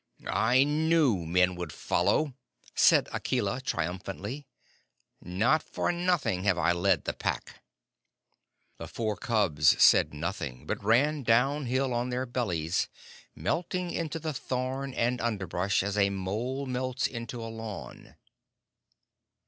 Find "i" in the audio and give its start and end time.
0.31-0.63, 6.57-6.71